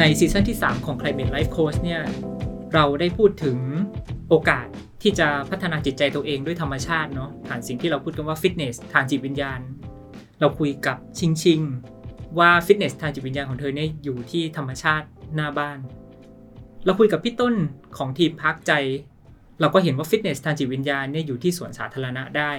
[0.00, 2.02] ในซีซั่นที่ 3 ของ Climate Life Coach เนี่ย
[2.74, 3.58] เราได้พูดถึง
[4.28, 4.66] โอกาส
[5.02, 9.60] ที่จะพัฒนาจิตใจตัวเองด้วยธรรมชาติเนาะผ่านสิ่งที่เราพูดกันว่าฟิตเนสทางจิตวิญญาณ
[10.40, 11.60] เราคุยกับชิงชิง
[12.38, 15.78] ว่าฟิตเนสทางจิตวิญญาณของเธอเนี่ยอยู่ที่ธรรมชาติหน้าบ้าน
[16.84, 17.54] เราคุยกับพี่ต้น
[17.96, 18.72] ของทีมพักใจ
[19.60, 22.52] เราก็เห็นว่าฟิตเนสทางจิตวิญญาณเนี่ยอยู่ที่สวนสาธารณะได้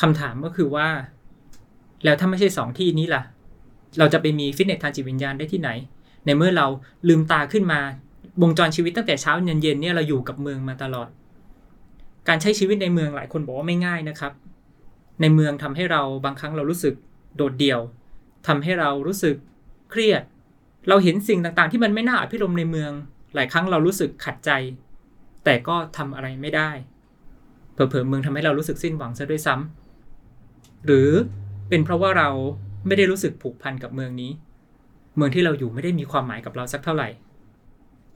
[0.00, 0.88] คำถามก็คือว่า
[2.04, 3.22] แล้วถ้าไม่ใช่สองที่นี้ล่ะ
[3.98, 5.70] เราจะไปมีฟิตเนสทางจิตวิญญาณได้ที่ไหน
[6.26, 6.66] ในเมื่อเรา
[7.08, 7.80] ลืมตาขึ้นมา
[8.42, 11.08] วงจรชีวิตตั้งแต่เช้าเย็นเย็นเนี่ยเราอยู่กับเมืองมาตลอด
[12.28, 14.32] การใช้ชีวิตในเมืองหลายคนบอกว่าไม่ง่ายนะครับ
[15.20, 16.94] ในเมืองทำให้เราบางครั้งเรารู้สึก
[17.36, 17.80] โดดเดี่ยว
[18.46, 19.36] ทำให้เรารู้สึก
[19.90, 20.22] เครียด
[20.88, 22.92] เราเห็นสิ่งต่างๆ ที่มันไม่น่าอภิรมในเมือง
[23.34, 24.50] หลายครั้งเรารู้สึกขัดใจ
[25.44, 26.70] แต่ก็ทำอะไรไม่ได้
[27.72, 31.10] เผลอๆเมืองทำให้เรารู้สึกสิ้นหวังซะด้วยซ้ำหรือ
[31.68, 32.28] เป็นเพราะว่าเรา
[32.86, 34.30] ไม่ได้รู้สึกผูกพันกับเมืองนี้
[35.16, 37.08] เมืองที่เราอยู่ไม่ได้มีความหมายกับเราสักเท่าไหร่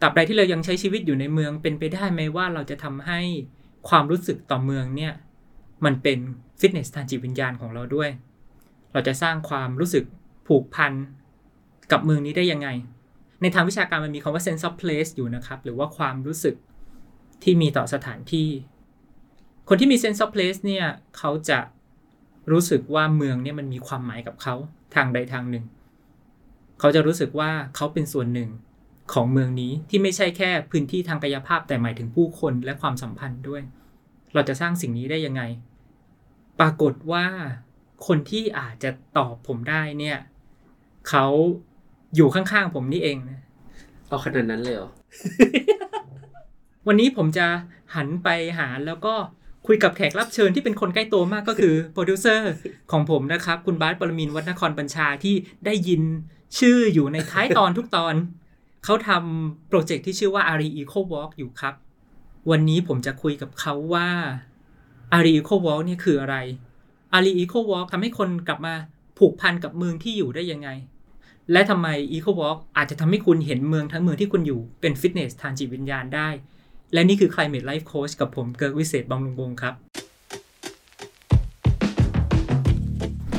[0.01, 3.21] ตราบใดที่เรายังใช้ชีวิตอยู่ในเมืองเป็นไปได้ไหมว่าเราจะทำให้
[3.89, 5.13] ความรู้สึกต่อเมืองเนี่ย
[5.85, 6.19] มันเป็น
[6.61, 8.11] ฟิตเนสทางจิตวิญญาณของเราด้วย
[8.93, 10.05] เราจะสร้างความรู้สึก
[10.47, 10.93] ผูกพัน
[11.93, 12.69] กับเมืองนี้ได้ยังไง
[13.43, 16.55] ในทางวิชาการมันมีคำว่า sense of place อยู่นะครับ หรือว่าความรู้สึก
[17.43, 18.49] ที่มีต่อสถานที่
[19.69, 20.87] คนที่มี sense of place เนี่ย
[21.19, 21.59] เขาจะ
[22.53, 24.55] รู้สึกว่าเมืองเนี่ยมันมีความหมายกับเขา
[24.95, 25.65] ทางใดทางหนึ่ง
[26.81, 28.51] เขาจะรู้สึกว่าเขาเป็นส่วนหนึ่ง
[29.13, 33.63] ของเมืองนี้ที่ไม่ใช่แค่พื้นที่ทางกายภาพแต่หมายถึงผู้คนและความสัมพันธ์ด้วย
[34.35, 35.43] เราจะสร้างสิ่งนี้ได้ยังไง
[36.61, 37.27] ปรากฏว่า
[38.07, 40.19] คนที่อาจจะตอบผมได้เนี่ย
[41.09, 41.27] เขา
[42.15, 43.41] อยู่ข้างๆผมนี่เองนะ
[44.09, 44.91] เอาขนาดนั้นเลยเหรอ
[46.87, 47.47] วันนี้ผมจะ
[47.95, 49.15] หันไปหาแล้วก็
[49.67, 52.53] คุยกับแขกรับเชิญที่เป็นคนใกล้ตัวมากก็คือโปรดิวเซอร์
[52.93, 55.35] ของผมนะครับ คุณบาสปรมินวัฒนครบัญชาที่
[55.67, 56.03] ได้ยิน
[56.59, 58.15] ชื่ออยู่ในท้ายตอนทุกตอน
[58.85, 61.75] เขาทำโปรเจกต์ที่ชื่อว่า Ari Eco Walk อยู่ครับ
[62.51, 64.09] วันนี้ผมจะคุยกับเขาว่า
[65.17, 66.37] Ari Eco Walk เนี่ยคืออะไร
[67.15, 68.75] Ari Eco Walk ทำให้คนกลับมา
[69.19, 70.69] ผูกพันกับเมืองที่อยู่ได้ยังไง
[71.53, 76.29] และทำไม Eco Walk อาจจะทำให้คุณเห็นเมืองทั้งเมืองที่คุณอยู่เป็นฟิตเนสทางจิตวิญญาณได้
[76.93, 79.75] และนี่คือ Climate Life Coach กับผมเกิร์กวิเศษบำรุงวงครับ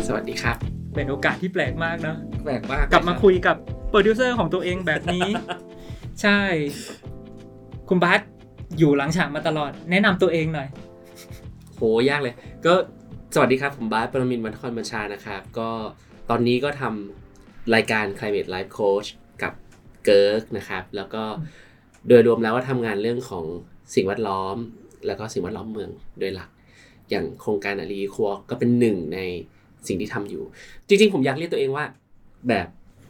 [0.08, 3.58] สวัสดีครับ เป็นโอกาสที่แปลกมากนะแปลกมากกลับมาคุยกับ
[3.90, 5.30] โปรดิวเซอร์ของตัวเองแบบนี้
[6.22, 6.40] ใช่
[7.90, 8.22] คุณบาส
[8.78, 10.68] อยู่หลังฉากมาตลอด แนะนำตัวเองหน่อย
[11.76, 12.36] โหยากเลย
[12.66, 12.74] ก็
[13.34, 15.70] สวัสดีครับ ผมบาสปรมินวัฒนครบัญชานะครับ ก็
[16.30, 19.08] ตอนนี้ก็ทำรายการ Climate Life Coach
[19.44, 19.54] กับ
[20.06, 21.24] เกิร์กนะครับ แล้วก็
[22.08, 23.46] โดยรวมแล้วก็ทำงานเรื่องของ
[23.96, 24.58] สิ่งแวดล้อม
[25.06, 25.90] แล้วก็สิ่งแวดล้อมเมือง
[26.20, 26.50] โดยหลัก
[27.10, 29.20] อย่างโครงการ Ari Eco Walk ก็เป็นหนึ่งใน
[29.88, 30.44] สิ่งที่ทำอยู่
[30.88, 31.86] จริง ๆ ผมอยากเรียกตัวเองว่า
[32.50, 32.68] แบบ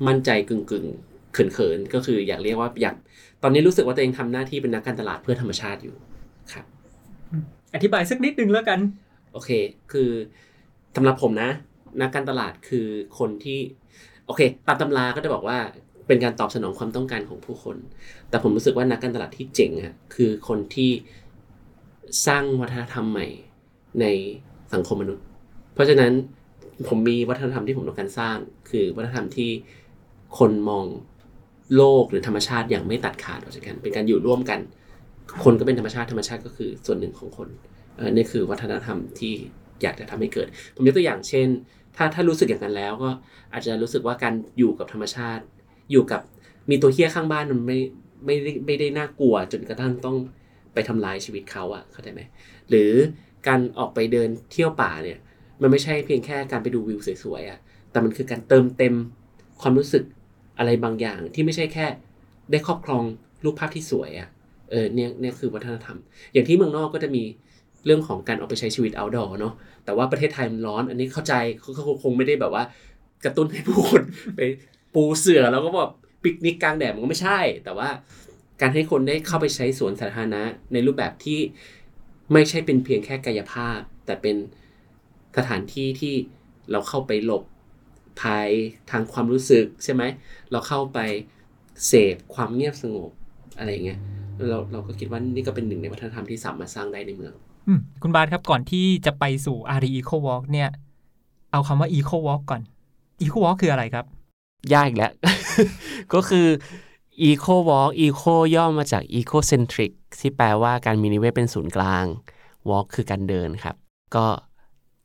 [0.07, 0.85] มั่นใจกึ่งกึ่ง
[1.33, 2.95] เขินเขินก็คืออยากเรียกว่าอยาก
[3.43, 5.95] ตอนนี้รู้สึกว่าตัวเองทำหน้าที่เป็นนักการตลาดเพื่อธรรมชาติอยู่
[6.53, 6.65] ครับ
[7.75, 8.79] อธิบายสักนิดนึงแล้วกัน
[9.33, 9.49] โอเค
[9.91, 10.09] คือ
[10.95, 11.49] สำหรับผมนะ
[12.01, 12.87] นักการตลาดคือ
[13.19, 13.59] คนที่
[14.25, 15.57] โอเค ตามตำราก็จะบอกว่า
[16.07, 17.77] เป็นการตอบสนองความต้องการของผู้คน
[18.29, 20.91] แต่ผมรู้สึกว่านักการตลาดที่เจ๋งอะคือคนที่
[22.27, 23.27] สร้างวัฒนธรรมใหม่
[24.01, 24.05] ใน
[24.73, 25.25] สังคมมนุษย์
[25.73, 26.11] เพราะฉะนั้น
[26.87, 28.37] ผมมีวัฒนธรรมที่ผมต้องการสร้าง
[28.69, 29.51] คือวัฒนธรรมที่
[30.37, 30.85] คนมอง
[31.75, 34.59] โลกหรือธรรมชาติอย่างไม่ตัดขาดออกจากกัน เป็นการอยู่ร่วมกัน
[35.43, 37.47] คนก็เป็นธรรมชาติธรรมชาติก็คือส่วนหนึ่งของคน
[37.97, 39.33] เออนี่คือวัฒนธรรมที่
[39.81, 41.47] อยากจะทำให้เกิด ผมยกตัวอย่างเช่น
[41.95, 43.09] ถ้าถ้ารู้สึกอย่างนั้นแล้วก็
[43.53, 45.43] อาจจะรู้สึกว่าการอยู่กับธรรมชาติ
[45.91, 46.21] อยู่กับ
[46.69, 47.79] มีตัวเฮี้ยข้างบ้านมันไม่
[48.25, 50.17] ไม่ได้ไม่ได้น่ากลัวจนกระทั่งต้อง
[50.73, 52.21] ไปทำลายชีวิตเขาอะเข้าใจไหม
[52.69, 52.91] หรือ
[53.47, 55.19] การออกไปเดินเที่ยวป่าเนี่ย
[55.61, 57.59] มันไม่ใช่เพียงแค่การไปดูวิวสวยๆอะ
[57.91, 58.95] แต่มันคือการเติมเต็ม
[59.61, 60.03] ความรู้สึก
[60.57, 61.85] อะไรบางอย่างที่ไม่ใช่แค่
[62.51, 63.03] ได้ครอบครอง
[63.43, 64.29] รูปภาพที่สวยอะ่ะ
[64.71, 65.97] เออเนี่ยเนี่ยคือวัฒนธรรม
[66.33, 67.23] อย่างที่เมืองนอกก็จะมี
[67.85, 69.53] เรื่องของการออกไปใช้ชีวิต outdoor เนาะ
[69.85, 72.63] แต่ว่าประเทศไทยมันร้อน อันนี้เข้าใจเขาคงไม่ได้แบบว่า
[73.25, 74.01] กระตุ้นให้ผู้คน
[74.35, 74.41] ไป
[74.93, 75.91] ปูเสือแล้วก็แบบ
[76.23, 77.89] ปิกนิกกลางแดดมันก็ไม่ใช่ แต่ว่า
[78.61, 80.41] การให้คนได้เข้าไปใช้สวนสาธารณะ
[80.73, 81.39] ในรูปแบบที่
[82.33, 84.35] ไม่ใช่เป็นเพียงแค่กายภาพ แต่เป็น
[85.37, 86.13] สถานที่ที่
[86.71, 87.43] เราเข้าไปหลบ
[88.21, 88.49] ภัย
[88.91, 90.03] ทางความรู้สึกใช่ไหม
[90.51, 90.99] เราเข้าไป
[91.87, 93.11] เสพความเงียบสงบ
[93.57, 93.99] อะไรเงี้ย
[94.49, 97.33] เราเราก็คิดว่านี่ก็เป็นหนึ่งในวัฒนธรรมที่สามารถสร้างได้ในเมือง
[98.01, 100.69] คุณบาสครับก่อนที่จะไปสู่อารี Ecowalk เนี่ย
[101.51, 102.61] เอาคำว่า Ecowalk ก่อน
[103.21, 104.05] Ecowalk คืออะไรครับ
[104.73, 105.13] ยากอีกแล้ว
[106.13, 106.47] ก็คือ
[107.21, 108.21] Ecowalk eco
[108.55, 112.05] ย่อมาจาก ecocentricที่แปลว่าการมีนิเวศเป็นศูนย์กลาง
[112.69, 113.75] วอล์กคือการเดินครับ
[114.15, 114.25] ก็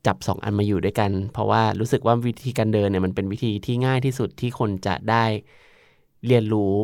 [0.06, 5.24] จับสองอันมาอยู่ด้วยกัน เพราะว่ารู้สึกว่าวิธีการเดินเนี่ยมันเป็นวิธีที่ง่ายที่สุดที่คนจะได้
[6.26, 6.74] เรียนรู้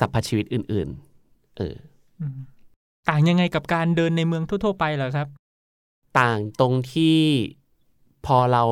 [0.00, 0.88] สรรพชีวิตอื่น
[1.22, 1.74] ๆ เออ
[2.20, 2.38] อืม
[3.08, 5.28] ต่างยังไงกับการเดินในเมืองทั่ว ๆ ไปเหรอครับ
[6.18, 7.18] ต่างตรงที่
[8.26, 8.62] พอเรา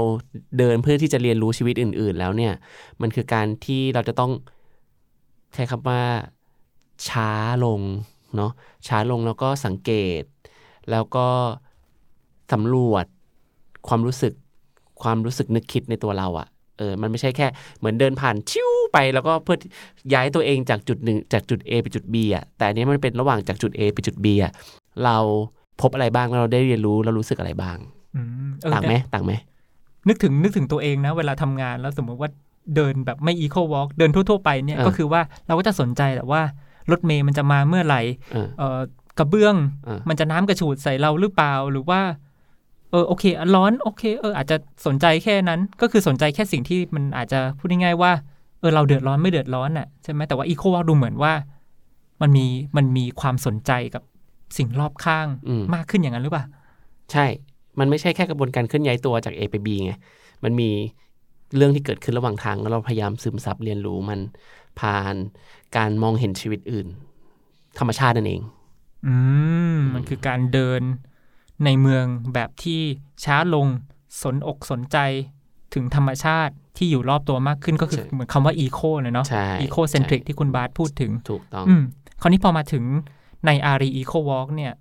[0.59, 2.53] เดินเพื่อที่จะเรียนรู้ชีวิตอื่น ๆ แล้วเนี่ย
[3.01, 4.33] มันคือการที่เราจะต้อง
[5.55, 6.03] ใช้คำว่า
[7.09, 7.31] ช้า
[7.65, 7.81] ลง
[8.37, 8.53] เนาะ
[8.87, 9.91] ช้าลงแล้วก็สังเก
[10.21, 10.23] ต
[10.91, 11.29] แล้วก็
[12.53, 13.07] สำรวจ
[13.89, 14.33] ความรู้สึก
[15.03, 16.49] ความรู้สึกนึกคิดในตัวเราอะ
[16.79, 17.47] เออมันไม่ใช่แค่
[17.79, 19.57] เหมือนเดินผ่านชิวไปแล้วก็เพื่อ
[20.15, 24.53] ย้ายตัวเองจากจุดหนึ่งจากจุด A ไปจุด B อะแต่อันนี้มันเป็นระหว่างจากจุด A ไปจุด B อะ
[25.05, 25.17] เรา
[25.81, 27.77] พบอะไรบ้างแล้วเราได้เรียนรู้เรารู้สึกอะไรบ้าง
[28.17, 29.33] อืมเออต่างไหมแต่ต่างไหม
[30.09, 32.31] นึกถึงนึกถึงตัวเองนะ เวลาทำงานแล้วสมมติว่า
[32.77, 36.43] เดินแบบไม่ eco walk เดินทั่ว ๆ ไปเนี่ยเออก็คือว่าเราก็จะสนใจแหละว่า
[36.91, 38.03] รถเมย์มันจะมาเมื่อไหร่
[38.33, 38.81] เออเอ่อ
[39.19, 44.57] กระเบื้องเออมันจะน้ำกระฉูดใส่เราหรือเปล่าหรือว่าเออโอเคอะร้อนโอเคเอออาจจะ
[44.87, 48.13] สนใจแค่นั้น ก็คือสนใจแค่สิ่งที่มันอาจจะพูดง่ายๆว่า
[48.61, 51.33] เออเราเดือดร้อนไม่เดือดร้อนน่ะใช่ไหมแต่ว่า eco walk ดูเหมือนว่า
[52.21, 52.47] มันมี
[52.77, 54.03] มันมีความสนใจกับ
[54.57, 56.45] สิ่งรอบข้างอืมมากขึ้นอย่างนั้นหรือเปล่า
[57.13, 57.27] ใช่
[57.79, 59.93] มันไม่ใช่แค่กระบวนการเคลื่อนย้ายตัวจาก A ไป B ไง
[60.45, 60.71] มันมี
[61.57, 64.21] เรื่องที่เกิดขึ้นระหว่างทางแล้วเราพยายามซึมซับเรียนรู้มัน
[64.81, 65.15] ผ่าน
[65.77, 66.87] การมองเห็นชีวิตอื่น
[67.79, 68.43] ธรรมชาตินั่นเอง
[69.07, 69.15] อื
[69.77, 70.83] มมันคือการเดิน
[71.65, 72.05] ในเมือง
[72.35, 72.81] แบบที่
[73.25, 73.67] ช้าลง
[74.23, 74.97] สนอกสนใจ
[75.75, 81.83] ถึงธรรมชาติที่อยู่รอบตัวมากขึ้นก็คือใช่เหมือนคำว่าอีโคเลยเนาะใช่อีโคเซนทริกใช่ที่คุณบาสพูดถึงถูกต้องอืม
[82.21, 82.85] คราวนี้พอมาถึง
[83.47, 84.73] ในอารี Ecowalk เนี่ย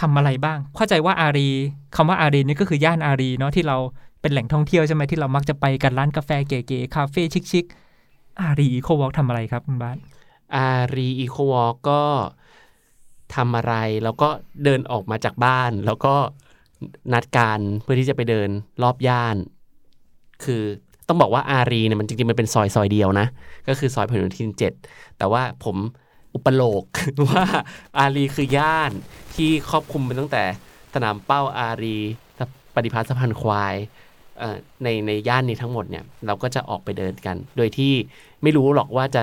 [0.00, 1.48] ทำอะไรบ้าง เข้าใจว่าอารี
[1.96, 3.76] คำว่าอารีนี่ก็คือย่านอารีเนาะที่เรา
[4.20, 7.22] เป็นแหล่งท่องเที่ยวใช่ไหมที่เรามักจะไปกันร้านกาแฟเก๋ๆคาเฟ่
[7.52, 9.96] ชิคๆอารี Ecowalk ทำอะไรครับคุณบาส
[10.56, 12.02] อารี Ecowalk ก็
[13.34, 13.74] ทำอะไร
[14.04, 14.28] แล้วก็
[14.64, 16.14] เดินออกมาจากบ้าน แล้วก็
[17.12, 18.48] นัดกันเพื่อที่จะไปเดิน
[18.82, 19.36] รอบย่าน
[20.44, 20.62] คือ
[21.08, 23.26] ต้องบอกว่าอารีเนี่ยมันจริงๆมันเป็นซอยซอยเดียวนะ
[23.68, 24.72] ก็คือซอยพหลโยธินเจ็ด
[25.18, 25.76] แต่ว่าผม
[26.34, 26.82] อุปโลก
[27.28, 27.44] ว่า
[27.98, 28.92] อารีคือย่าน
[29.34, 30.42] ที่ครอบคลุมไปตั้งแต่
[30.94, 31.96] สนามเป้าอารี
[32.74, 33.74] ปฏิพัฒน์สะพานควาย
[34.82, 37.92] ในในย่านนี้ทั้งหมดเนี่ยเราก็จะออกไปเดินกัน โดยที่
[38.42, 39.22] ไม่รู้หรอกว่าจะ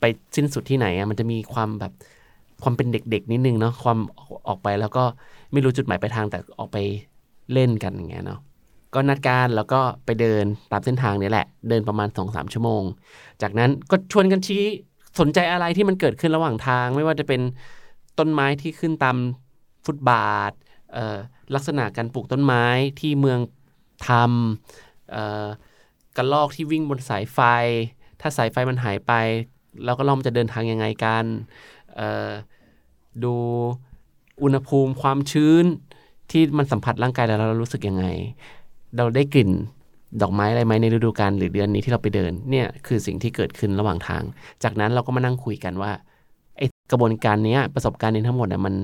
[0.00, 0.04] ไป
[0.36, 1.92] สิ้นสุดที่ไหนอะมันจะมีความแบบ
[2.62, 3.98] ความเป็นเด็กๆนิดนึงเนาะความ
[4.48, 5.04] ออกไปแล้วก็
[5.52, 6.78] ไม่รู้จุดหมายปลายทางแต่ออกไป
[7.52, 8.40] เล่นกันอย่างเงี้ยเนาะ
[8.94, 12.82] ก็นัดการแล้วก็ไปเดินตามเส้นทางนี้แหละ เดินประมาณ2อสชั่วโมง
[13.42, 14.62] จากนั้นก็ชวนกันชี้
[15.20, 17.40] สนใจอะไรที่มันเกิดขึ้นระหว่างทาง ไม่ว่าจะเป็น
[18.18, 19.16] ต้นไม้ที่ขึ้นตาม
[19.84, 20.52] ฟุตบาท
[21.54, 22.64] ลักษณะการปลูกต้นไม้
[23.00, 23.38] ที่เมือง
[24.08, 27.38] ทำกระลอกที่วิ่งบนสายไฟ
[28.20, 29.12] ถ้าสายไฟมันหายไป
[29.84, 31.24] แล้วก็เราจะเดินทางยังไงกัน
[33.24, 33.34] ดู
[34.42, 35.64] อุณหภูมิความชื้น
[36.30, 38.04] ที่มันสัมผัสร่างกายแล้วเรารู้สึกยังไง
[38.96, 39.50] เราได้กลิ่น
[40.22, 44.22] ดอกไม้อะไรไหมในฤดูกาลหรือเดือนนี้ที่เราไปเดินเนี่ยคือสิ่งที่เกิดขึ้นระหว่างทาง
[44.62, 45.92] จากนั้นเราก็มานั่งคุยกันว่า
[46.56, 48.74] ไอกระบวนการนี้ประสบการณ์นี้ทั้งหมดเนี่ยมัน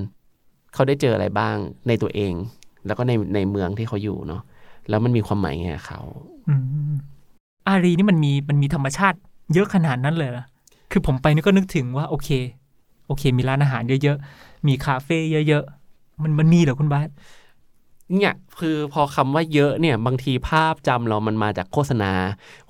[0.73, 1.55] เขาได้เจออะไรบ้าง
[1.87, 2.33] ในตัวเอง
[2.85, 4.41] แล้วก็ในในเมืองที่เขาอยู่เนาะ
[4.89, 6.01] แล้วมันมีความหมายไงเขา
[7.67, 9.17] อารีนี่มันมีมันมีธรรมชาติ
[9.53, 10.45] เยอะขนาดนั้นเลยเหรอ
[10.91, 12.29] คือผมไปนี่ก็นึกถึงว่าโอเค
[13.11, 15.17] โอเค มีร้านอาหารเยอะๆ มีคาเฟ่
[15.47, 17.09] เยอะๆ มันมันมีเหรอคุณบาส
[18.15, 22.11] เนี่ยคือพอคำว่าเยอะเนี่ยบางทีภาพจำเรามันมาจากโฆษณา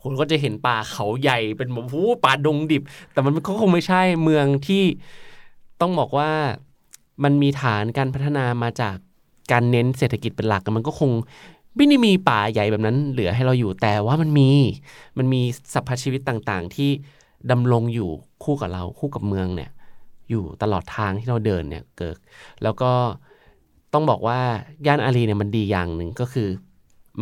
[0.01, 4.83] คนก็จะเห็นป่าเขาใหญ่เป็นแบบโอ้โหป่าดงดิบ แต่มันก็คงไม่ใช่เมืองที่
[5.81, 6.29] ต้องบอกว่า
[7.23, 8.95] มันมีฐานการพัฒนามาจาก
[9.51, 11.11] การเน้นเศรษฐกิจเป็นหลักมันก็คง
[11.75, 14.49] ไม่ได้มีป่าใหญ่แบบนั้น เหลือให้เราอยู่แต่ว่ามันมี
[15.17, 15.41] มันมี
[15.73, 16.89] สรรพชีวิตต่างๆ ที่
[17.51, 18.09] ดำรงอยู่
[18.43, 19.69] คู่กับเราคู่กับเมืองเนี่ย
[20.31, 22.17] อยู่ตลอดทางที่เราเดินเนี่ยเกิด
[22.63, 22.91] แล้วก็
[23.93, 24.39] ต้องบอกว่า
[24.87, 26.49] ย่านอารีเนี่ยมันดีอย่างหนึ่งก็คือ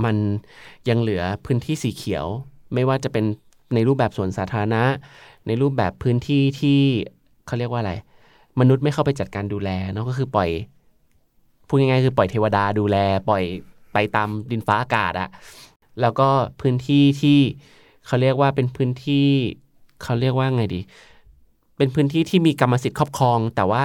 [0.04, 0.16] มัน
[0.90, 2.26] ยังเหลือพื้นที่สีเขียว
[2.74, 3.26] ไม่ว่าจะเป็น
[3.74, 4.84] ในรูปแบบสวนสาธารณะ
[5.48, 6.80] ในรูปแบบพื้นที่ที่
[7.46, 7.94] เขาเรียกว่าอะไร
[8.60, 10.50] มนุษย์ไม่เข้าไปจัดการดูแลเนาะก็คือปล่อย
[11.68, 12.98] พูดง่ายๆคือปล่อยเทวดาดูแล
[13.30, 13.44] ปล่อย
[13.94, 15.30] ไปตามดินฟ้าอากาศอะ
[16.02, 16.30] แล้วก็
[16.62, 17.40] พื้นที่ที่
[18.06, 19.28] เขาเรียกว่าเป็นพื้นที่
[20.04, 20.82] เขาเรียกว่าไงดี
[21.80, 23.84] เป็นพื้นที่ที่มีกรรมสิทธิ์ครอบครอง แต่ว่า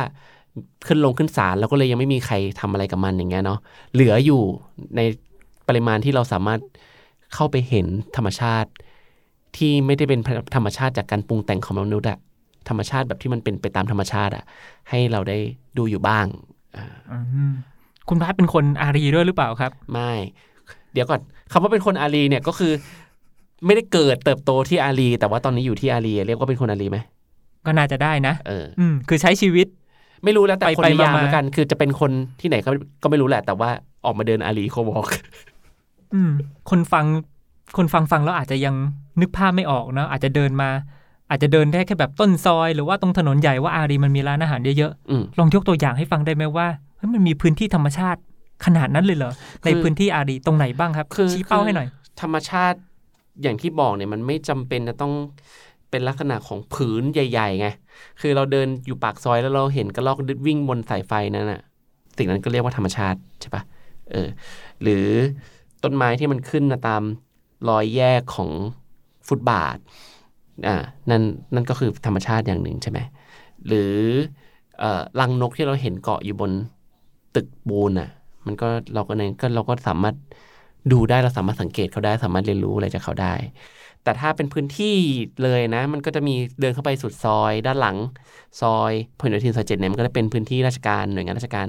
[0.86, 3.58] ขึ้นลงขึ้นศาลแล้วก็เลยยังไม่มีใครทำอะไรกับมันอย่างเงี้ยเนาะ
[3.92, 4.40] เหลืออยู่
[4.96, 5.00] ใน
[5.68, 6.60] ปริมาณที่เราสามารถ
[7.34, 7.86] เข้าไปเห็น
[8.16, 8.70] ธรรมชาติ
[9.56, 10.20] ที่ไม่ได้เป็น
[10.56, 12.18] ธรรมชาติจากการปรุงแต่งของมนุษย์อะ
[12.68, 14.44] ธรรมชาติแบบที่มันเป็นไปตามธรรมชาติอะ
[14.90, 15.38] ให้เราได้
[15.78, 16.26] ดูอยู่บ้าง
[16.76, 17.18] อ่าอื
[17.50, 17.52] ม
[18.08, 20.12] คุณบาสเป็นคนอารีด้วยหรือเปล่าครับ ไม่
[20.92, 21.20] เดี๋ยวก่อน
[21.52, 22.72] คำว่าเป็นคนอารีเนี่ยก็คือ
[23.66, 26.98] ไม่ได้เกิดเติบโตที่อารีแต่ว่าตอนนี้อยู่ที่อารีเรียกว่าเป็นคนอารีไหม
[27.66, 29.66] ก็น่าจะได้นะเอออืมคือใช้ชีวิต
[30.24, 32.70] ไม่รู้แล้วแต่ไปคนไปนิยามมาๆแล้วกัน คือจะเป็นคนที่ไหนก็
[33.02, 33.70] ก็ไม่รู้แหละ แต่ว่า
[34.04, 35.08] ออกมาเดินอารี Ecowalk
[36.14, 36.32] อืม
[36.70, 37.06] คนฟัง
[37.76, 38.74] คนฟังฟังแล้วอาจจะยัง
[39.20, 40.70] นึกภาพไม่ออกเนอะอาจจะเดินมา
[41.30, 46.66] อาจจะเดินได้แค่แบบต้นซอย หรือว่าตรงถนนใหญ่ว่าอารีมันมีร้านอาหารเยอะอืมๆลองยกตัวอย่างให้ฟังได้ไหมว่า
[46.96, 48.20] เฮ้ยมันมีพื้นที่ธรรมชาติ
[48.64, 49.32] ขนาดนั้นเลยเหรอ
[49.66, 51.88] ในพื้นที่อารีตรงไหนบ้างครับคือชี้เป้าให้หน่อย
[52.20, 52.78] ธรรมชาติ
[53.42, 55.12] อย่างที่บอกเนี่ยมันไม่จำเป็นจะต้อง
[55.94, 57.66] เป็นลักษณะของผืนใหญ่ๆไง
[58.20, 61.60] คือเราเดินอยู่ปากซอยแล้วเราเห็นกระรอกวิ่งบนสายไฟนั่นน่ะ
[62.18, 63.62] สิ่งนั้นก็เรียกว่าธรรมชาติใช่ปะ
[64.10, 64.28] เออ
[64.82, 65.06] หรือ
[65.82, 67.02] ต้นไม้ที่มันขึ้นมาตาม
[67.68, 68.50] รอยแยกของ
[69.28, 69.76] ฟุตบาท
[70.66, 70.76] อ่า
[71.10, 71.22] นั่น
[71.54, 72.98] นั่นก็คือธรรมชาติอย่างหนึ่งใช่ไหม
[73.66, 73.94] หรือ
[74.78, 76.50] เอ่อรังนกที่เราเห็นเกาะอยู่บน
[77.34, 78.08] ตึกปูนอะ
[78.46, 80.16] มันก็เราก็เนี่ยก็เราก็สามารถ
[80.92, 83.34] ดูได้เราสามารถสังเกตเขาได้สามารถเรียนรู้อะไรจากเขาได้
[84.02, 84.96] แต่ถ้าเป็นพื้นที่
[85.42, 87.96] เลยนะ มันก็จะมีเดินเข้าไปสุดซอย ด้านหลัง
[88.60, 91.66] ซอยพหลโยธินซอยเจ็ดเนี่ยมันก็จะเป็นพื้นที่ราชการหน่วยงานราชการ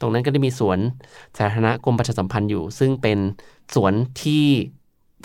[0.00, 0.78] ตรงนั้นก็จะมีสวน
[1.38, 3.18] สาธารณะกรมประชาสัมพันธ์อยู่ ซึ่งเป็น
[3.74, 4.44] สวนที่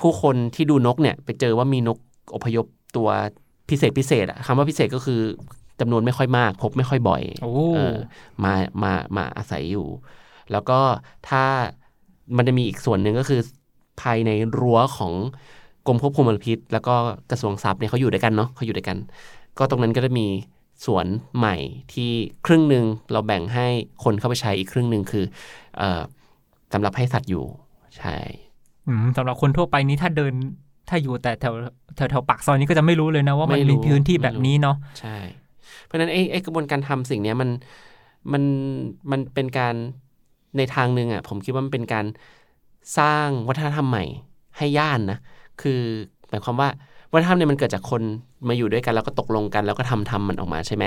[0.01, 1.97] ผู้คนที่ดูนกเนี่ยไปเจอว่ามีนก
[2.35, 3.09] อพยพตัว
[3.69, 5.21] พิเศษพิเศษอะคำว่าพิเศษก็คือ
[5.79, 7.95] จำนวนไม่ค่อยมาก พบไม่ค่อยบ่อยโอ้เออ
[8.43, 9.87] มามามาอาศัยอยู่
[10.51, 10.79] แล้วก็
[11.29, 11.43] ถ้า
[12.37, 13.41] มันจะมีอีกส่วนหนึ่งก็คือ
[14.01, 15.13] ภายในรั้วของ
[15.87, 16.95] กรมควบคุมมลพิษ แล้วก็
[17.31, 18.97] กระทรวงทรัพย์เนี่ยเขาอยู่ด้วยกันเนาะเขาอยู่ด้วยกัน
[19.57, 20.27] ก็ตรงนั้นก็จะมี
[20.85, 21.05] สวน
[21.37, 21.55] ใหม่
[21.93, 22.11] ที่
[22.45, 23.67] ครึ่งหนึ่งเราแบ่งให้
[24.03, 25.25] คนเข้าไปใช้อีกครึ่งหนึ่งคือ
[25.77, 26.01] เอ่อ
[26.73, 27.43] สำหรับให้สัตว์อยู่
[27.97, 28.17] ใช่
[28.87, 30.33] อืมสำหรับคนทั่วไปนี้ถ้าเดิน
[30.89, 31.53] ถ้าอยู่แต่แถว
[31.95, 35.17] แถวแถวปากซอยนี้ก็จะไม่รู้เลยนะว่ามันไม่รู้มีพื้นที่แบบนี้เนาะใช่
[35.85, 37.49] เพราะฉะนั้นไอ้ไอ้กระบวนการทำสิ่งเนี้ยมัน
[38.31, 38.43] มัน
[39.11, 39.75] มันเป็นการ
[40.57, 42.05] ในทางหนึ่งอะผมคิดว่ามันเป็นการ
[42.99, 44.05] สร้างวัฒนธรรมใหม่
[44.57, 45.19] ให้ย่านนะ
[45.61, 45.81] คือ
[46.29, 46.69] หมายความว่า
[47.13, 48.01] วัฒนธรรมเนี่ยมันเกิดจากคน
[48.47, 50.85] มาอยู่ด้วยกันแล้วก็ตกลงกัน แล้วก็ทำทำมันออกมาใช่ไหม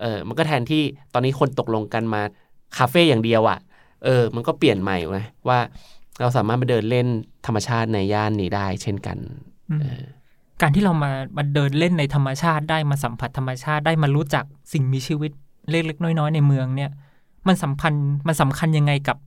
[0.00, 0.82] เออมันก็แทนที่
[1.14, 2.22] ตอนนี้คนตกลงกันมา
[2.78, 3.58] คาเฟ่อย่างเดียวอะ
[4.04, 5.18] เออ มันก็เปลี่ยนใหม่ไง
[5.48, 5.58] ว่า
[6.20, 7.06] เราสามารถมาเดินเล่น
[7.46, 9.18] ธรรมชาติในย่านนี้ได้ เช่นกัน
[9.70, 10.04] อืมเออ
[10.60, 15.32] การที่เรามามาเดินเล่นในธรรมชาติได้มาสัมผัสธรรมชาติได้มารู้จักสิ่งมีชีวิต
[15.70, 16.90] เล็กๆน้อย ๆ ในเมืองเนี่ย
[17.48, 19.18] มันสัมพันธ์มันสำคัญยังไงกับ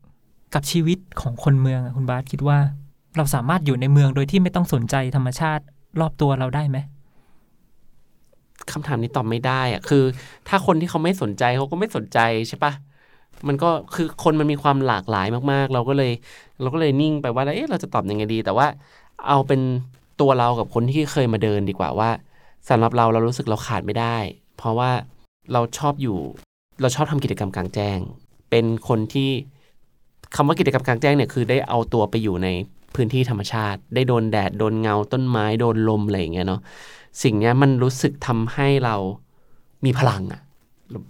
[0.54, 2.58] กับชีวิตของคนเมืองคุณบาสคิดว่า
[3.18, 5.64] เราสามารถอยู่ในเมืองโดยที่ไม่ต้องสนใจธรรมชาติ
[6.00, 6.78] รอบตัวเราได้ไหม
[8.72, 10.04] คำถามนี้ตอบไม่ได้อะคือ
[10.48, 12.74] ถ้าคนที่เขาไม่สนใจเขาก็ไม่สนใจใช่ปะ
[13.48, 16.12] มันก็คือคนมันมีความหลากหลายมากๆ เราก็เลย
[16.62, 18.68] เราก็เลยนิ่งไปว่าเอ๊ะเราจะตอบยังไงดี แต่ว่า
[19.28, 19.62] เอาเป็น
[20.22, 22.10] ตัวเรากับคนที่เคยมาเดินดีกว่าว่า
[22.70, 24.18] สำหรับเราเรารู้สึกเราขาดไม่ได้
[24.58, 24.92] เพราะว่า
[25.54, 26.20] เราชอบอยู่
[26.82, 28.00] เราชอบทำกิจกรรมกลางแจ้ง
[28.50, 29.30] เป็นคนที่
[30.36, 32.48] คำว่ากิจกรรมกลางแจ้งเนี่ยคือได้เอาตัวไปอยู่ใน
[32.96, 36.62] พื้นที่ธรรมชาติ ได้โดนแดด โดนเงาต้นไม้ โดนลมอะไรอย่างเงี้ยเนาะ
[37.24, 38.96] สิ่งเนี้ยมันรู้สึกทำให้เรา
[39.86, 40.42] มีพลังอะ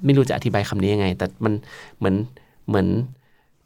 [0.06, 1.54] ไม่รู้จะอธิบายคำนี้ยังไง แต่มัน
[1.98, 2.16] เหมือน
[2.68, 2.88] เหมือน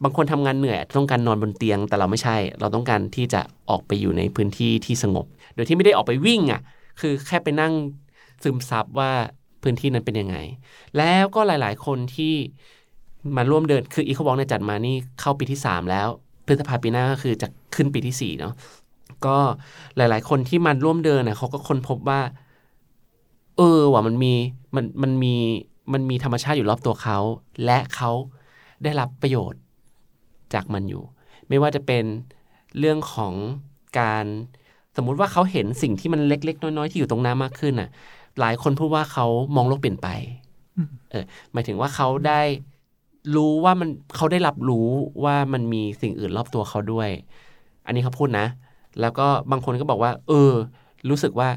[0.03, 5.25] บางคนทำงานเหนื่อยต้องการนอนบนเตียง แต่เราไม่ใช่ เราต้องการที่จะออกไปอยู่ในพื้นที่ที่สงบ
[5.55, 6.61] โดยที่ไม่ได้ออกไปวิ่งอะ
[6.99, 7.73] คือแค่ไปนั่ง
[8.43, 9.11] ซึมซับว่า
[9.61, 10.37] พื้นที่นั้นเป็นยังไง
[10.97, 12.33] แล้วก็หลาย ๆ คนที่
[13.37, 16.07] มาร่วมเดินคืออีโคบอกเนี่ยจัดมานี่เข้าปีที่สามแล้ว
[16.45, 18.53] พฤษภาปีหน้าก็คือจะขึ้นปีที่สี่เนาะ
[19.25, 19.37] ก็
[19.97, 22.21] หลาย ๆ คนที่มาร่วมเดินน่ะเขาก็ค้นพบว่า
[23.57, 24.33] เออว่ามันมี
[24.75, 25.33] มันมันมี
[25.93, 27.17] มันมีธรรมชาติอยู่รอบตัวเขา
[27.65, 28.11] และเขา
[28.83, 29.61] ได้รับประโยชน์
[30.53, 31.03] จากมันอยู่
[31.49, 32.03] ไม่ว่าจะเป็น
[32.79, 33.33] เรื่องของ
[33.99, 34.25] การ
[34.95, 37.89] สมมุติว่าเขาเห็นสิ่งที่มันเล็ก ๆ น้อย ๆ ที่อยู่ตรงหน้ามากขึ้นน่ะ
[38.39, 39.25] หลายคนพูดว่าเขา
[39.55, 40.07] มองโลกเปลี่ยนไป
[40.77, 42.41] อืมเออหมายถึงว่าเขาได้
[43.35, 44.87] รู้ว่ามันเขาได้รับรู้
[45.23, 47.09] ว่ามันมีสิ่งอื่นรอบตัวเขาด้วย
[47.85, 48.45] อันนี้เขาพูดนะ
[49.01, 50.51] แล้วก็บางคนก็บอกว่า เออ
[51.09, 51.49] รู้สึกว่า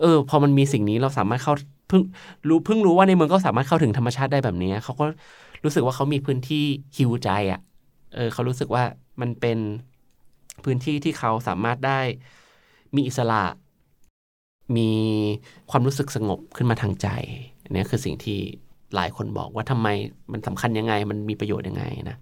[0.00, 1.54] เออ พอมันมีสิ่งนี้เราสามารถเข้า
[1.88, 2.02] เพิ่ง
[2.48, 5.04] รู้เพิ่งรู้ว่าในเมืองก็สามารถเข้าถึงธรรมชาติได้แบบนี้เขาก็
[5.64, 6.64] รู้สึกว่าเขามีพื้นที่
[6.96, 7.60] ฮิวใจอะ่ะ
[8.14, 8.82] เออเขารู้สึกว่า
[9.20, 9.58] มันเป็น
[10.64, 12.00] พื้นที่ที่เขาสามารถได้
[12.96, 13.42] มีอิสระ
[14.76, 14.90] มี
[15.70, 17.08] ความรู้สึกสงบขึ้นมาทางใจ
[17.62, 18.38] อันนี้คือสิ่งที่
[18.94, 19.88] หลายคนบอกว่าทำไม
[20.32, 22.16] มันสำคัญยังไง มันมีประโยชน์ยังไงนะ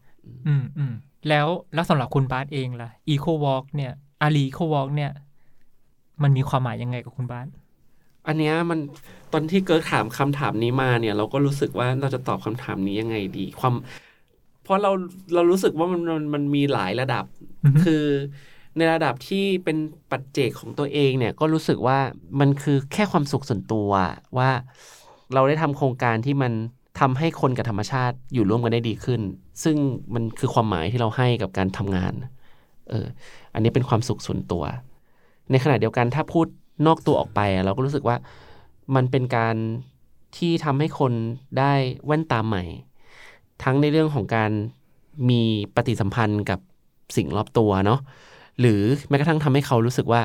[0.46, 0.92] อืมอืม
[1.28, 5.12] แล้วแล้วสำหรับคุณบาสเองล่ะ Eco Walk เนี่ยอารี Eco Walk เนี่ย
[6.22, 7.48] มันมีความหมายยังไงกับคุณบาส
[8.26, 8.78] อันเนี้ยมัน
[9.32, 13.74] ตอนที่เกิดถามคำถามนี้มาเนี่ย เราก็รู้สึกว่าเราจะตอบคำถามนี้ยังไงดี ความ
[14.62, 14.90] เพราะเรา
[15.34, 17.24] เรารู้สึกว่ามันมันมันมีหลายระดับ
[17.64, 18.04] อือฮึคือ
[18.76, 19.76] ในระดับที่เป็น
[20.10, 21.98] ปัจเจกของตัวเองเนี่ยก็รู้สึกว่า
[22.40, 23.90] มันคือแค่ความสุขส่วนตัว
[24.38, 24.50] ว่า
[25.34, 26.52] เราได้ทำโครงการที่มัน
[27.00, 29.20] ทำให้คนกับธรรมชาติอยู่ร่วมกันได้ดีขึ้น
[29.64, 29.76] ซึ่ง
[30.14, 32.12] มันคือความหมายที่เราให้กับการทำงาน
[32.90, 33.06] เออ
[33.54, 34.64] อันนี้เป็นความสุขส่วนตัว
[35.50, 36.46] ในขณะเดียวกันถ้าพูด
[36.86, 38.16] นอกตัวออกไป เราก็รู้สึกว่า
[38.94, 39.56] มันเป็นการ
[40.36, 41.12] ที่ทำให้คน
[41.58, 41.72] ได้
[42.06, 42.64] แว่นตาใหม่
[43.62, 44.50] ทั้งในเรื่องของการ
[45.30, 45.42] มี
[45.74, 46.60] ปฏิสัมพันธ์กับ
[47.16, 48.00] สิ่งรอบตัวเนาะ
[48.60, 50.22] หรือแม้กระทั่งทำให้เขารู้สึกว่า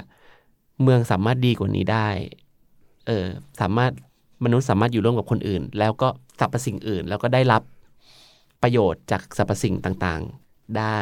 [0.84, 2.08] เมืองสามารถดีกว่านี้ได้
[3.08, 3.26] เออ
[3.62, 3.92] สามารถ
[4.44, 6.08] มนุษย์สามารถอยู่ร่วมกับคนอื่น แล้วก็
[6.40, 7.62] สรรพสิ่งอื่น แล้วก็ได้รับ
[8.62, 11.00] ประโยชน์จากสรรพสิ่งต่างๆได้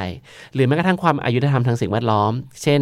[0.54, 2.82] หรือแม้กระทั่งความอายุธรรมทางสิ่งแวดล้อม เช่น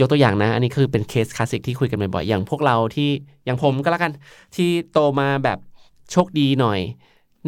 [0.00, 3.10] ยกตัวอย่างนะ อันนี้คือเป็นเคสคลาสสิกที่คุยกันบ่อยๆอย่างพวกเราที่
[3.44, 4.12] อย่างผมก็แล้วกัน
[4.56, 5.58] ที่โตมาแบบ
[6.12, 6.80] โชคดีหน่อย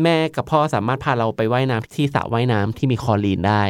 [0.02, 3.64] แม่กับพ่อสามารถพาเราไปไว่ายน้ำที่สระว่ายน้ำที่มีคลอรีนได้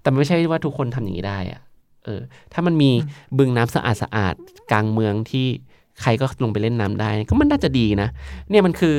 [0.00, 1.60] แต่ไม่ใช่ว่าทุกคนทำอย่างนี้ได้อะ
[2.04, 2.20] เออ
[2.52, 2.90] ถ้ามันมี
[3.38, 5.46] บึงน้ำสะอาดสะอาดๆกลางเมืองที่
[6.02, 8.08] ใครก็ลงไปเล่นน้ำได้ ก็มันน่าจะดีนะ
[8.50, 8.96] เนี่ยมันคือ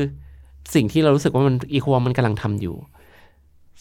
[0.75, 2.75] สิ่งที่เรารู้สึกว่ามันอีควอมันกำลังทำอยู่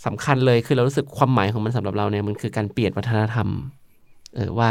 [0.07, 3.49] สำคัญเลยคือเรารู้สึกความหมายของมันสำหรับเราเนี่ยมันคือการเปลี่ยนวัฒนธรรม
[4.35, 4.71] เออว่า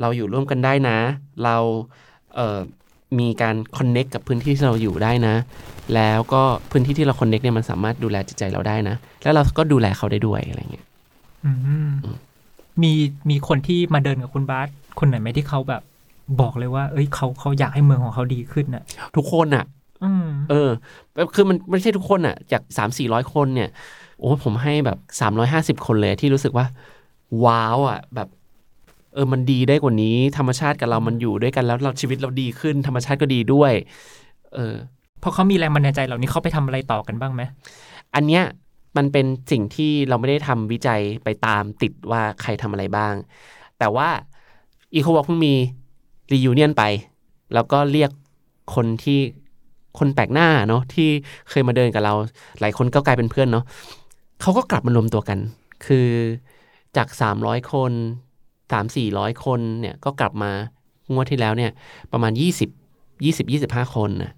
[0.00, 0.98] เราอยู่ร่วมกันได้นะ
[1.44, 1.56] เรา
[2.34, 2.58] เอ่อ
[3.18, 5.34] มีการคอนเน็กกับพื้นที่ที่เราอยู่ได้นะ
[5.94, 10.86] แล้วก็พื้นที่ที่เราคอนเน็กเนี่ยมันสามารถดูแลจิตใจเราได้นะ แล้วเราก็ดูแลเขาได้ด้วยอะไรเงี้ย
[11.44, 11.50] อื
[11.88, 11.90] ม
[12.82, 12.92] มี
[13.30, 15.82] มีคนที่มาเดินกับคุณบาสคนไหนไหมที่เขาแบบ
[16.40, 18.82] บอกเลยว่า เอ้ยเขาเขาอยากให้เมืองของเขาดีขึ้นน่ะ
[19.16, 19.64] ทุกคนอะ
[20.04, 20.70] อืมเออ
[21.14, 23.68] แบบคือมันไม่ใช่ทุกคนอะ จากสามสี่ร้อยคนเนี่ย
[24.18, 26.66] โอ้ผมให้แบบสามร้อยห้าสิบคนเลยที่รู้สึกว่า
[27.44, 28.28] ว้าวอะ แบบ
[29.14, 33.72] เออมันดีได้กว่านี้ ธรรมชาติกับเรามันอยู่ด้วยกันแล้วเราชีวิตเราดีขึ้น ธรรมชาติก็ดีด้วย
[34.54, 34.74] เออ
[35.22, 37.42] พอเขามีแรงบันดาลใจเหล่านี้เขาไปทำอะไรต่อกันบ้างไหม
[38.14, 38.42] อันเนี้ย
[38.96, 43.14] มันเป็นสิ่งที่เราไม่ได้ทำวิจัยไปตามติดว่าใครทำอะไรบ้าง
[43.78, 44.08] แต่ว่า
[44.94, 45.54] อีโควอลเพิ่งมี
[46.32, 46.82] รียูเนียนไป
[47.54, 48.10] แล้วก็เรียก
[48.74, 49.18] คนที่
[49.98, 51.08] คนแปลกหน้าเนาะที่
[51.48, 52.14] เคยมาเดินกับเรา
[52.60, 53.64] หลายคนก็กลายเป็นเพื่อนเนาะ
[54.40, 55.38] เขาก็กลับมารวมตัวกัน
[55.86, 56.08] คือ
[56.96, 57.08] จาก
[57.40, 57.92] 300 คน
[58.72, 60.50] สามสี่ร้อยคนเนี่ยก็กลับมา
[61.12, 61.70] งวดที่แล้วเนี่ย
[62.12, 64.32] ประมาณ 20 20 25 คนนะ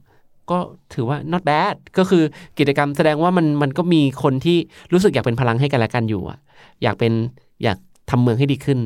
[0.50, 0.58] ก็
[0.94, 2.22] ถือว่า not bad ก็คือ
[2.58, 4.58] กิจกรรมแสดงว่ามันมันก็มีคนที่
[4.92, 6.38] รู้สึกอยากเป็นพลังให้กันและกันอยู่อะ
[6.82, 7.12] อยากเป็น
[7.62, 7.78] อยาก
[8.10, 8.78] ทำเมืองให้ดีขึ้น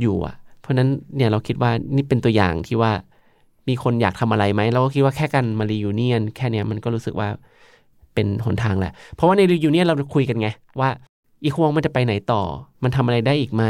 [0.00, 2.92] อยู่อะเพราะฉะนั้นเนี่ยเราคิดว่านี่เป็นตัวอย่างที่ว่า
[3.68, 7.28] มีคนอยากทำอะไรไหมเราก็คิดว่าแค่กันมา reunion แค่เนี้ยมันก็รู้สึกว่า
[8.14, 10.48] เป็นหนทางแหละ เพราะว่าใน reunion เราคุยกันไง
[10.80, 10.90] ว่า
[11.44, 12.42] Ecowalk มันจะไปไหนต่อ
[12.82, 13.64] มันทำอะไรได้อีกไหม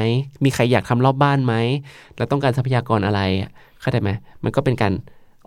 [0.44, 1.55] มีใครอยากทำรอบบ้านไหม
[2.16, 3.20] เราต้องการทรัพยากรอะไร
[3.81, 4.11] เข้าใจไหม
[4.44, 4.92] มันก็เป็นการ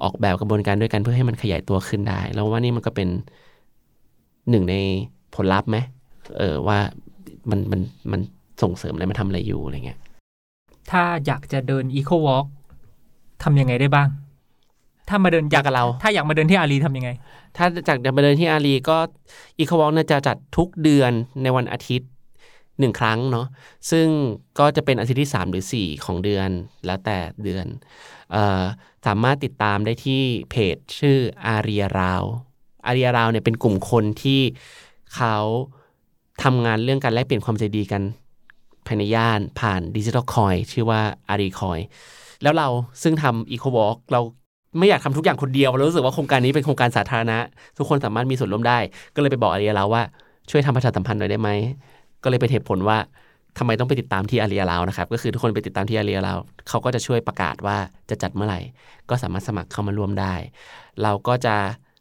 [0.04, 3.08] ออกแบบกระบวนการด้วยกันเพื่อให้มันขยายตัวขึ้นได้ แล้วว่านี่มันก็เป็น
[4.50, 4.76] หนึ่งใน
[5.36, 5.78] ผลลัพธ์ไหม
[6.38, 6.78] เออว่า
[7.50, 7.82] มันมัน
[8.12, 8.22] มัน
[8.62, 10.00] ส่งเสริมอะไรมาทำอะไรอยู่อะไรเงี้ย
[10.92, 12.46] ถ้าอยากจะเดิน Ecowalk
[13.44, 14.10] ทำยังไงได้บ้าง
[15.10, 17.10] ถ้ามาเดินอยากกับเรา ถ้าอยากมาเดินที่อารีทำยังไง
[17.58, 18.98] ถ้าจากเดินไปเดินที่อารีก็
[19.60, 21.12] Ecowalk เนี่ยจะจัดทุกเดือน
[21.44, 22.10] ในวันอาทิตย์
[22.80, 23.48] หนึ่งครั้งเนาะ
[23.92, 24.08] ซึ่ง
[24.60, 26.50] ก็จะเป็นอาทิตย์ที่ 3 หรือ 4 ของเดือน
[26.86, 27.66] แล้วแต่เดือน
[28.36, 28.64] ออ
[29.08, 32.24] สามารถติดตามได้ที่เพจชื่ออารียราว
[32.86, 34.42] อารียราวเนี่ยเป็นกลุ่มคนที่
[35.16, 35.38] เขา
[36.44, 38.02] ทำงานเรื่องการแลกเปลี่ยนความใจดีกัน
[38.88, 41.80] ภายในย่านผ่าน digital coin ชื่อว่าอารี coin
[42.44, 42.68] แล้วเรา
[43.04, 44.22] ซึ่งทำ Ecowalk เรา
[44.80, 47.38] ไม่อยากทำทุกอย่างคนเดียวเรารู้สึกว่าโครงการนี้เป็นโครงการสาธารณะ
[47.78, 48.80] ทุกคนสามารถมีส่วนร่วมได้
[49.16, 50.02] ก็เลยไปบอกอารียราวว่า
[50.50, 51.50] ช่วยทำประชาสัมพันธ์หน่อยได้ไหม
[52.24, 52.98] ก็เลยเป็นเหตุผลว่า
[53.58, 56.38] ทำไมต้องไปติดตามที่อารียลาวนะครับ ก็คือทุกคนไปติดตามที่อารียลาว
[56.70, 57.78] เขาก็จะช่วยประกาศว่า
[58.10, 58.60] จะจัดเมื่อไหร่
[59.10, 60.34] ก็สามารถสมัครเข้ามาร่วมได้
[61.04, 61.56] เราก็จะ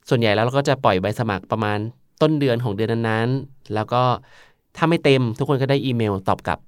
[0.09, 1.79] ส่วนใหญ่แล้วเราก็จะปล่อยใบสมัครประมาณ
[2.23, 4.03] ต้นเดือนของเดือนนั้นๆ แล้วก็
[4.77, 6.59] ถ้าไม่เต็มทุกคนก็ได้อีเมลตอบกลับ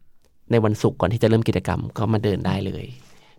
[0.51, 2.85] ในวันศุกร์ก่อนที่จะเริ่มกิจกรรมก็มาเดินได้เลย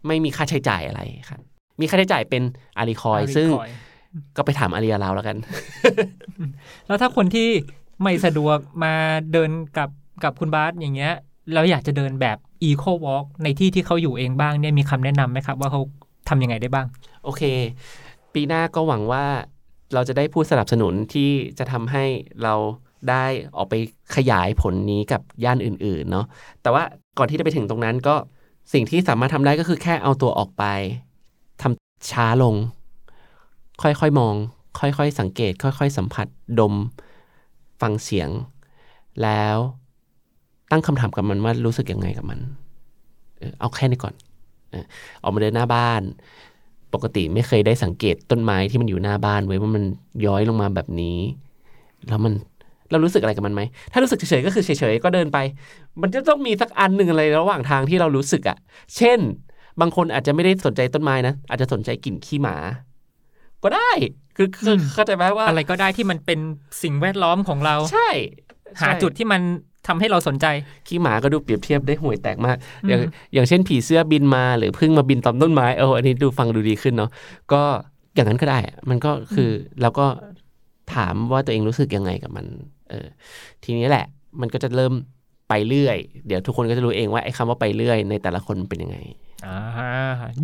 [0.08, 1.42] ไม่มีค่าใช้จ่ายอะไรครับ
[1.80, 2.44] มีค่าใช้จ่ายเป็น
[2.78, 3.72] อารีคอย ซึ่ง Coin
[4.38, 5.38] ก็ไปถามอารียลาวแล้วกัน
[6.88, 7.50] แล้วถ้าคนที่
[8.04, 8.94] ไม่สะดวกมา
[9.32, 9.90] เดินกับ
[10.24, 11.14] กับคุณบาสอย่างเงี้ย
[11.54, 15.82] เราอยากจะเดินแบบอีโควอล์ในที่ที่เขาอยู่เองบ้างเนี่ยมีคำแนะนำไหมครับ ว่าเขา
[16.30, 16.88] ทำยังไงได้บ้าง
[17.24, 17.44] โอเค
[18.34, 19.26] ปีหน้าก็หวังว่า
[19.94, 21.30] เราจะได้ผู้สนับสนุนที่
[21.60, 22.04] จะทำให้
[22.44, 22.56] เรา
[23.10, 23.76] ได้ออกไป
[24.16, 26.26] ขยายผลนี้กับย่านอื่น ๆ เนาะ
[26.62, 26.84] แต่ว่า
[27.18, 28.16] ก่อนที่จะไปถึงตรงนั้นก็
[28.74, 30.64] สิ่งที่สามารถทำได้ก็คือแค่เอาตัวออกไป
[31.62, 32.56] ทำช้าลง
[33.82, 34.36] ค่อยๆมอง
[34.80, 36.28] ค่อยๆ สังเกต ค่อย ๆ สัมผัส
[36.60, 36.74] ดม
[37.82, 38.30] ฟังเสียง
[39.24, 39.58] แล้ว
[40.72, 42.40] ตั้งคำถามกับมันว่ารู้สึกยังไงกับมัน
[43.40, 44.14] เออเอาแค่นี้ก่อน
[44.72, 44.86] เออ
[45.24, 46.02] ออกมาเดินหน้าบ้าน
[46.94, 49.84] ปกติไม่เคยได้สังเกตต้นไม้ที่มันอยู่หน้าบ้านไว้ว่ามัน
[50.26, 51.18] ย้อยลงมาแบบนี้
[52.08, 52.34] แล้วมัน
[52.92, 55.38] เรารู้สึกอะไรกับมันไหม ถ้ารู้สึกเฉยๆก็คือเฉยๆก็เดินไป
[56.02, 58.58] มันจะต้องมีสักอันหนึ่งอะไรระหว่างทางที่เรารู้สึกอะ่ะ
[58.96, 59.20] เช่น
[59.82, 62.56] บางคนอาจจะไม่ได้สนใจต้นไม้นะ อาจจะสนใจกลิ่นขี้หมา
[63.64, 63.92] ก็ได้
[64.38, 66.40] คือคือมเข้าใจไหมว่า อะไรก็ได้ที่มันเป็น
[66.84, 68.10] สิ่งแวดล้อมของเรา ใช่
[68.82, 69.42] หาใช่จุดที่มัน
[69.88, 70.46] ทำให้เราสนใจ
[70.88, 77.10] ขี้หมาก็ดูเปรียบเทียบได้ห่วยแตกมาก อย่างอืมอย่างเช่นผีเสื้อบินมาหรือพึ่งมาบินตอมต้นไม้เอออันนี้ดูฟังดูดีขึ้นเนาะ
[77.54, 77.62] ก็
[78.16, 79.50] อย่างนั้นก็ได้อะมันก็คือ
[79.82, 80.06] แล้วก็
[80.94, 82.46] ถามว่าตัวเองรู้สึกยังไงกับมัน
[82.90, 83.08] เออ
[83.64, 84.06] ทีนี้แหละ
[84.42, 84.94] มันก็จะเริ่ม
[85.50, 88.98] ไปเรื่อย เดี๋ยวทุกคนก็จะรู้เองว่าไอ้คำว่าไปเรื่อยในแต่ละคนเป็นยังไง
[89.46, 89.58] อ่า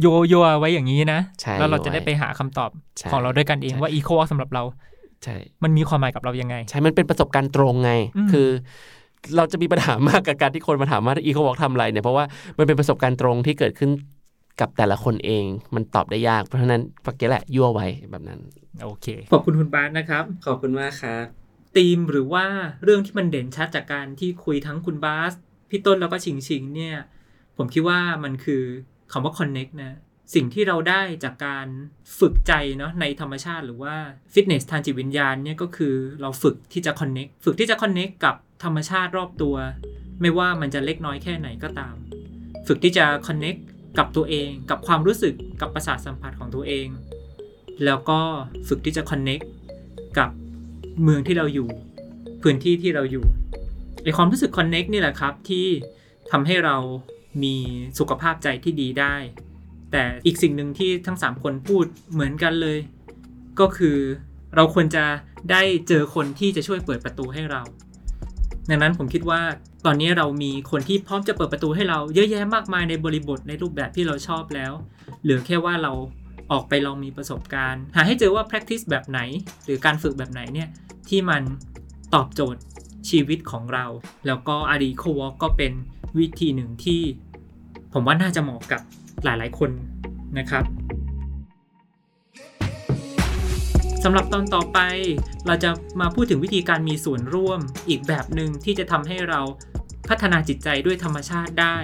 [0.02, 4.63] โยโย่ไว้อย่างนี้นะใช่แล้วเราจะโยไว้ได้ไปหาคำตอบใช่ของเราด้วยกันเองใช่ว่าอีโควอสำหรับเรา
[5.23, 8.47] ใช่ มันมีความหมายกับเรายังไง ใช่ มันเป็นประสบการณ์ตรงไงอืมคือ
[9.36, 12.25] เราจะมีปัญหามากกับการที่คนมาถามว่าอีโควอล์กทำอะไรเนี่ยเพราะว่า
[12.58, 13.91] มันเป็นประสบการณ์ตรงที่เกิดขึ้น
[14.62, 18.39] กับแต่ละคนเองมันตอบได้ยาก เพราะฉะนั้นปักเกแหละยั่วไว้แบบนั้น
[18.84, 21.25] โอเค ขอบคุณคุณบาสนะครับ ขอบคุณมากครับ
[21.75, 22.45] ธีมหรือว่า
[22.84, 25.34] เรื่องที่มันเด่นชัดจากการที่คุยทั้งคุณบาส
[25.69, 26.95] พี่ต้นแล้วก็ชิงชิงเนี่ย
[27.58, 28.63] ผมคิดว่ามันคือ
[29.12, 29.93] คำว่า connect นะ
[30.36, 31.67] สิ่งที่เราได้จากการ
[32.19, 33.95] ฝึกใจเนาะในธรรมชาติหรือว่า
[34.34, 39.56] ฟิตเนสทางจิตวิญญาณเนี่ยก็คือเราฝึกที่จะ connect ฝึกที่จะ connect กับ ธรรมชาติรอบตัว
[40.22, 41.96] ไม่ว่ามันจะเล็กน้อยแค่ไหนก็ตาม
[42.67, 43.60] ฝึกที่จะ connect
[43.98, 46.88] กับตัวเอง กับความรู้สึกกับประสาทสัมผัสของตัวเอง
[47.86, 48.20] แล้วก็
[48.67, 49.46] ฝึกที่จะ connect
[50.17, 50.30] กับ
[51.04, 51.70] เมืองที่เราอยู่
[52.43, 53.26] พื้นที่ที่เราอยู่
[54.04, 55.67] ไอความรู้สึก connect นี่แหละครับที่
[56.32, 56.78] ทำให้เรา
[57.43, 57.56] มี
[58.00, 59.15] สุขภาพใจที่ดีได้
[59.91, 62.80] แต่อีกสิ่งหนึ่งที่ทั้ง 3 คนพูดเหมือนกันเลย
[63.60, 63.98] ก็คือ
[64.56, 65.06] เราควรจะ
[65.52, 67.62] ได้เจอคนที่จะช่วยเปิดประตูให้เรา
[68.69, 69.41] ดังนั้นผมคิดว่า
[69.86, 74.73] ตอนนี้เรามีคนที่พร้อมจะเปิดประตูให้เราเยอะแยะมากมายในบริบทในรูปแบบที่เราชอบแล้ว
[75.21, 75.91] เหลือแค่ว่าเรา
[76.51, 79.19] ออกไปลองมีประสบการณ์ หาให้เจอว่า practice แบบไหน
[79.65, 80.69] หรือการฝึกแบบไหนเนี่ย
[81.10, 81.41] ที่มัน
[82.13, 82.62] ตอบโจทย์
[83.10, 83.86] ชีวิตของเรา
[84.27, 85.73] แล้วก็ r d c o Walk ก็เป็น
[86.17, 87.01] วิธีหนึ่งที่
[87.93, 88.82] ผมว่าน่าจะเหมาะกับ
[89.23, 89.71] หลายๆคน
[90.39, 94.80] นะครับำหรับตอนต่อไป
[95.48, 95.70] เราจะ
[96.02, 99.41] มาพูดถึงวิธีการมีส่วนร่วม อีกแบบหนึ่งที่จะทำให้เรา
[100.10, 101.78] พัฒนาจิตใจด้วยธรรมชาติได้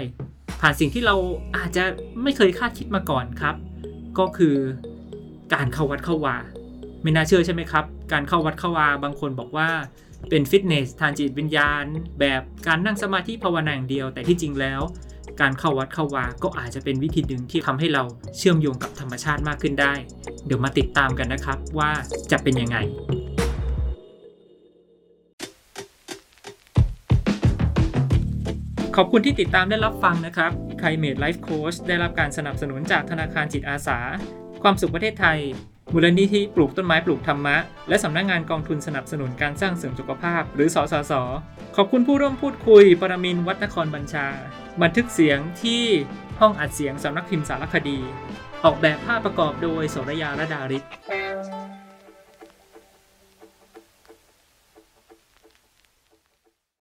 [0.59, 1.15] ผ่านสิ่งที่เรา
[1.57, 1.83] อาจจะ
[2.23, 3.55] ไม่เคยคาดคิดมาก่อนครับ
[4.19, 4.55] ก็คือ
[5.53, 6.37] การเข้าวัดเข้าวา
[7.01, 9.69] ไม่น่าเชื่อใช่ไหมครับ การเข้าวัดเข้าวาบางคนบอกว่า
[10.29, 11.83] เป็นฟิตเนสทางจิตวิญญาณ
[12.19, 14.81] แบบการนั่งสมาธิภาวนาอย่างเดียว แต่ที่จริงแล้ว
[15.41, 18.03] การเข้าวัดเข้าวาก็อาจจะเป็นวิธีหนึ่งที่ทำให้เรา
[18.37, 19.93] เชื่อมโยงกับธรรมชาติมากขึ้นได้
[20.45, 21.91] เดี๋ยวมาติดตามกันนะครับว่า
[22.31, 22.77] จะเป็นยังไง
[28.95, 33.99] ขอบคุณที่ติดตามและรับฟังนะครับ c l i m a t e Life Coach ได้รับการสนับสนุนจากธนาคารจิตอาสา
[34.63, 35.39] ความสุขประเทศไทย
[35.93, 37.57] มูลนิธิปลูกต้นไม้ปลูกธรรมะ
[37.89, 41.13] และสำนักงงานกองทุนสนับสนุนการสร้างเสริมสุขภาพ หรือสสส
[41.75, 44.27] ขอบคุณผู้ร่วมพูดคุย ปรมินวัฒนครบัญชา
[44.81, 45.83] บันทึกเสียงที่
[46.39, 47.99] ห้องอัดเสียงสำนักพิมพ์สารคดี
[48.63, 50.83] ออกแบบภาพประกอบโดยโสรยาระดาริศ